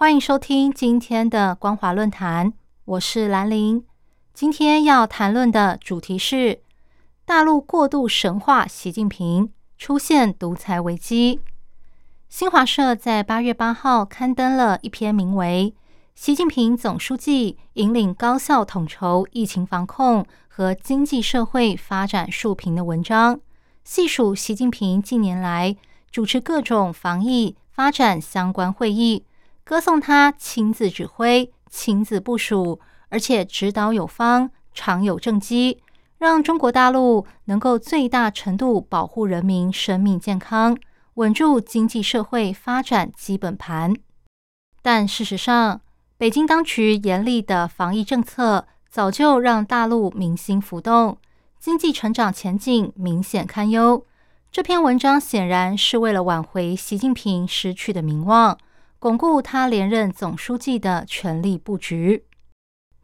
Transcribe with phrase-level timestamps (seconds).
[0.00, 2.52] 欢迎收听今天的光华论坛，
[2.84, 3.84] 我是兰玲。
[4.32, 6.60] 今天要谈论的主题是
[7.24, 11.40] 大陆过度神化习近平，出现独裁危机。
[12.28, 15.74] 新华社在八月八号刊登了一篇名为
[16.14, 23.40] 《习近平总书记引领高效统筹疫情防控和经济社会发展述评》的文章，
[23.82, 25.76] 细数习近平近年来
[26.12, 27.56] 主持各种防疫。
[27.78, 29.22] 发展相关会议，
[29.68, 32.80] 歌颂他亲自指挥、亲自部署，
[33.10, 35.82] 而且指导有方、常有政绩，
[36.16, 40.74] 让中国大陆能够最大程度保护人民生命健康，
[41.16, 43.92] 稳住经济社会发展基本盘。
[44.80, 45.82] 但事实上，
[46.16, 51.18] 北京当局严厉的防疫政策早就让大陆民心浮动，
[51.58, 54.02] 经济成长前景明显堪忧。
[54.50, 58.56] 这篇文章显然是为了挽回习近平失去的名望，
[59.00, 62.24] 巩固他连任总书记的权力布局。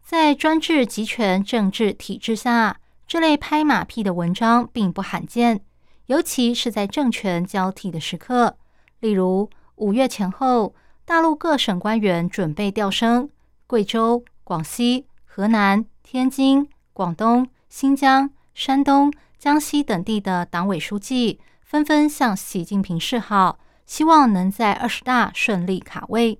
[0.02, 5.60] 在专制集权政治体制下，这类拍马屁的文章并不罕见，
[6.06, 8.56] 尤其是在政权交替的时刻，
[9.00, 13.30] 例如五月前后，大陆各省官员准备调升，
[13.66, 19.12] 贵州、广西、河南、天津、广东、新疆、山东。
[19.36, 26.38] 江西等地的党委书记纷纷向习近平示好，希望能在二十大顺利卡位。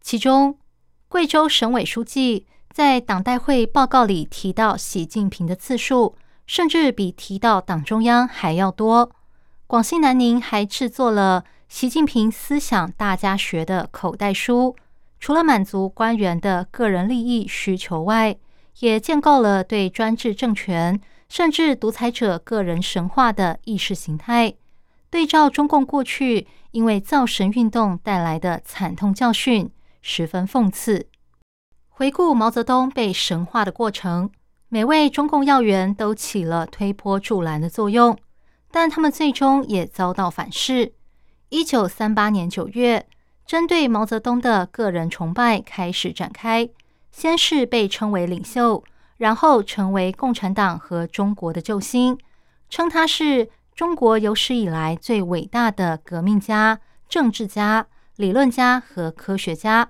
[0.00, 0.58] 其中，
[1.08, 6.16] 贵州省委书记在党代会报告里提到习近平的次数，
[6.46, 9.10] 甚至比提到党中央还要多。
[9.66, 14.74] 广西南宁还制作了《习近平思想大家学》的口袋书，
[15.18, 18.36] 除了满足官员的个人利益需求外，
[18.80, 21.00] 也建构了对专制政权。
[21.28, 24.52] 甚至独裁者个人神话的意识形态，
[25.10, 31.08] 对照中共过去因为造神运动带来的惨痛教训，十分讽刺。
[31.88, 34.30] 回顾毛泽东被神化的过程，
[34.68, 38.16] 每位中共要员都起了推波助澜的作用，
[38.70, 40.92] 但他们最终也遭到反噬。
[41.48, 43.06] 一九三八年九月，
[43.44, 46.70] 针对毛泽东的个人崇拜开始展开，
[47.10, 48.84] 先是被称为领袖。
[49.16, 52.16] 然后成为共产党和中国的救星，
[52.70, 57.86] 称他是中国有史以来最伟大的革命家、政治家、
[58.16, 59.88] 理论家和科学家，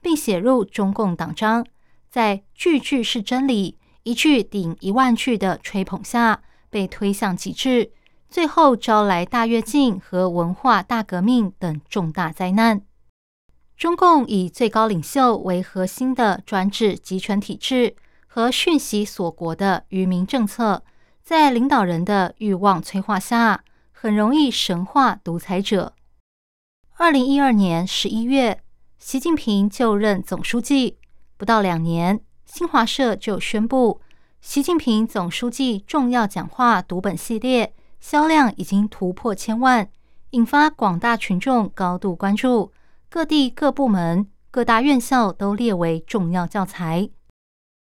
[0.00, 1.64] 并写入中共党章，
[2.10, 7.92] 在句句是真理、一句顶一万句的吹捧下，被推向极致，
[8.28, 12.82] 最后招来大跃进和文化大革命等重大灾难。
[13.76, 17.94] 中共以最高领袖为核心的专制集权体制。
[18.30, 20.82] 和讯息锁国的愚民政策，
[21.28, 23.62] 在领导人的欲望催化下，
[23.92, 25.92] 很容易神化独裁者。
[26.96, 28.62] 二零一二年十一月，
[28.98, 30.96] 习近平就任总书记
[31.36, 34.00] 不到两年，新华社就宣布，
[34.40, 39.90] 习近平总书记重要讲话读本系列销量已经突破千万，
[40.30, 42.72] 引发广大群众高度关注，
[43.10, 47.10] 各地各部门、各大院校都列为重要教材。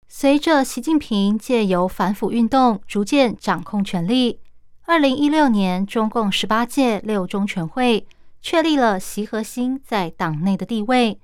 [0.09, 4.39] 随着习近平借由反腐运动逐渐掌控权力，
[4.85, 8.07] 二零一六年中共十八届六中全会
[8.41, 11.19] 确立了习核心在党内的地位，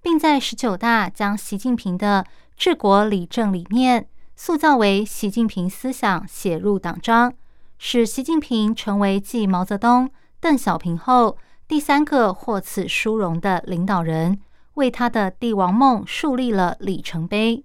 [0.00, 2.24] 并在十九大将习近平的
[2.56, 7.34] 治国理政理念塑造为习近平思想写入党章，
[7.78, 10.08] 使习近平成为继毛泽东、
[10.38, 14.38] 邓小平后第三个获此殊荣的领导人，
[14.74, 17.64] 为他的帝王梦树立了里程碑。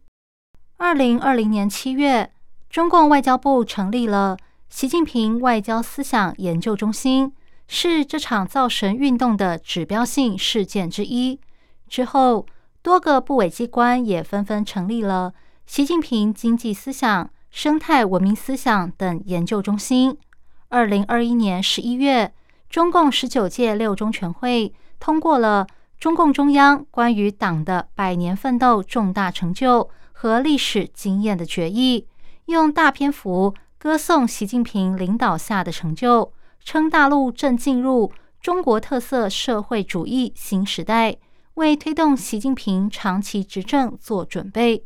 [0.81, 2.31] 二零二零年七月，
[2.67, 4.35] 中共外交部成立了
[4.67, 7.31] 习近平外交思想研究中心，
[7.67, 11.39] 是这场造神运动的指标性事件之一。
[11.87, 12.47] 之后，
[12.81, 15.31] 多个部委机关也纷纷成立了
[15.67, 20.17] 习近平经济思想、生态文明思想等研究中心。
[20.69, 22.33] 二零二一年十一月，
[22.71, 25.67] 中共十九届六中全会通过了
[25.99, 29.87] 中共中央关于党的百年奋斗重大成就。
[30.21, 32.05] 和历史经验的决议，
[32.45, 36.31] 用大篇幅歌颂习近平领导下的成就，
[36.63, 41.17] 称大陆正进入中国特色社会主义新时代，
[41.55, 44.85] 为推动习近平长期执政做准备。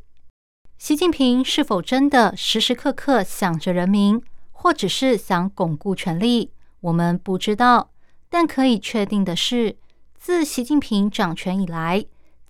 [0.78, 4.22] 习近平是否真的时时刻刻想着人民，
[4.54, 7.92] 或只是想巩固权力，我们不知道。
[8.30, 9.76] 但可以确定的是，
[10.18, 12.06] 自习近平掌权以来，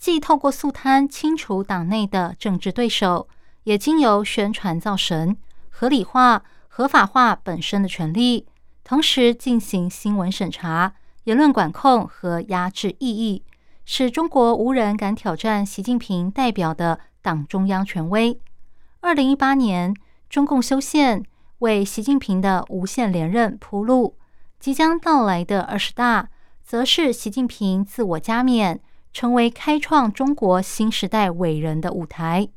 [0.06, 3.28] 既透过肃贪清除党内的政治对手，
[3.63, 5.36] 也经由宣传造神，
[5.72, 8.46] 合理化、合法化本身的权利，
[8.84, 10.94] 同时进行新闻审查、
[11.24, 13.42] 言论管控和压制异议，
[13.84, 18.40] 使中国无人敢挑战习近平代表的党中央权威。
[19.00, 19.92] 二零一八年，
[20.30, 21.24] 中共修宪，
[21.58, 24.19] 为习近平的无限连任铺路。
[24.60, 26.30] 即将到来的二十大，
[26.63, 28.80] 则是习近平自我加冕，
[29.15, 32.50] 成为开创中国新时代伟人的舞台。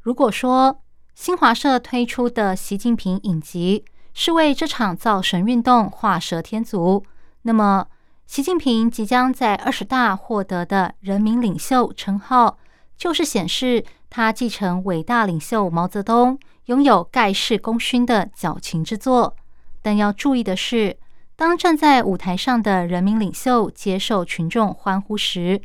[0.00, 0.80] 如果说
[1.14, 3.84] 新华社推出的习近平影集
[4.14, 7.04] 是为这场造神运动画蛇添足，
[7.42, 7.86] 那么
[8.26, 12.56] 习近平即将在二十大获得的人民领袖称号，
[12.96, 19.36] 就是显示他继承伟大领袖毛泽东拥有盖世功勋的矫情之作。
[19.82, 20.96] 但要注意的是。
[21.34, 25.60] 当站在舞台上的人民领袖接受群众欢呼时，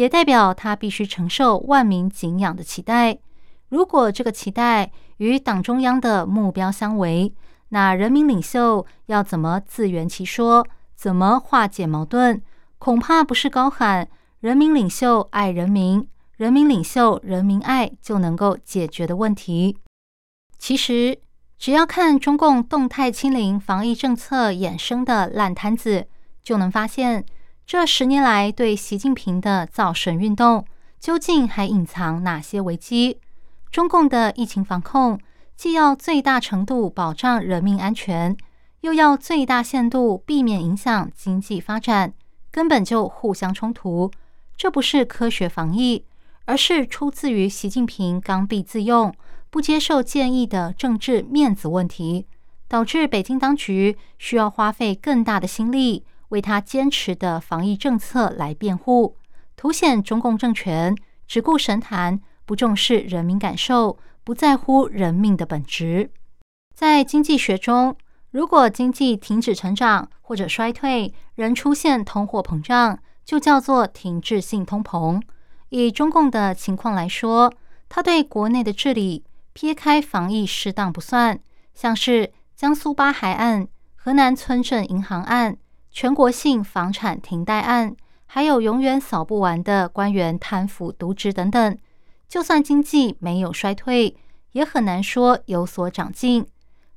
[0.00, 3.18] 也代表他必须承受万民敬仰的期待。
[3.68, 7.34] 如果这个期待与党中央的目标相违，
[7.68, 10.66] 那人民领袖要怎么自圆其说？
[10.96, 12.40] 怎么化解矛盾？
[12.78, 14.08] 恐怕不是高喊
[14.40, 16.08] “人民领袖爱人民，
[16.38, 19.76] 人民领袖人民爱”就能够解决的问题。
[20.58, 21.18] 其实。
[21.58, 26.06] 只要看中共动态清零防疫政策衍生的烂摊子，
[26.42, 27.22] 就能发现
[27.70, 30.64] 这十年来对习近平的造神运动
[30.98, 33.20] 究竟还隐藏哪些危机。
[33.70, 35.20] 中共的疫情防控
[35.54, 38.36] 既要最大程度保障人民安全，
[38.80, 42.12] 又要最大限度避免影响经济发展，
[42.50, 44.10] 根本就互相冲突。
[44.56, 46.04] 这不是科学防疫，
[46.46, 49.14] 而是出自于习近平刚愎自用。
[49.48, 52.26] 不接受建议的政治面子问题，
[52.66, 59.16] 导致北京当局需要花费更大的心力为他坚持的防疫政策来辩护，
[59.54, 60.92] 凸显中共政权
[61.28, 66.10] 只顾神坛，不重视人民感受，不在乎人命的本质。
[66.74, 67.94] 在经济学中，
[68.30, 75.22] 如果经济停止成长或者衰退，仍出现通货膨胀，就叫做停滞性通膨。
[75.68, 77.52] 以中共的情况来说，
[77.88, 79.24] 他对国内的治理。
[79.52, 81.38] 撇开防疫适当不算，
[81.74, 83.66] 像是江苏八海岸、
[83.96, 85.58] 河南村镇银行案、
[85.90, 87.94] 全国性房产停贷案，
[88.26, 91.76] 还有永远扫不完的官员贪腐渎职等等，
[92.28, 94.16] 就算经济没有衰退，
[94.52, 96.46] 也很难说有所长进。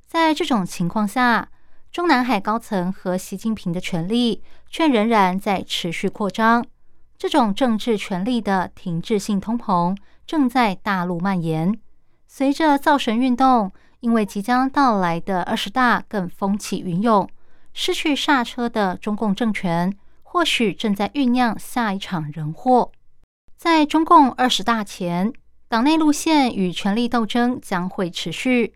[0.06, 1.48] 在这种情况下，
[1.90, 6.64] 中南海高层和习近平的权力却仍然在持续扩张。
[7.18, 9.96] 这种政治权力的停滞性通膨
[10.26, 11.76] 正在大陆蔓延。
[12.26, 17.28] 随着造神运动，因为即将到来的二十大更风起云涌，
[17.74, 22.90] 失去刹车的中共政权或许正在酝酿下一场人祸。
[23.58, 25.30] 在中共二十大前，
[25.68, 28.72] 党内路线与权力斗争将会持续。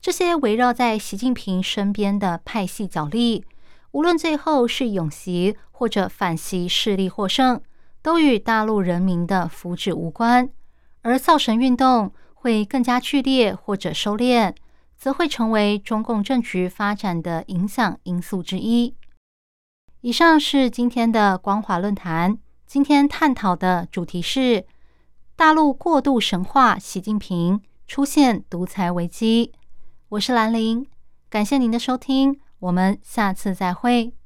[0.00, 3.44] 这些围绕在习近平身边的派系角力，
[3.92, 7.60] 无论最后是永习或者反习势力获胜，
[8.02, 10.50] 都与大陆人民的福祉无关。
[11.02, 12.12] 而造神运动。
[12.40, 14.54] 会更加剧烈或者收敛，
[14.98, 18.94] 则会成为中共政局发展的影响因素之一。
[20.00, 22.36] 以上是今天的光华论坛，
[22.66, 24.66] 今天探讨的主题是
[25.36, 29.52] 大陆过度神话习近平，出现独裁危机。
[30.10, 30.86] 我是兰陵，
[31.30, 34.17] 感谢您的收听，我们下次再会。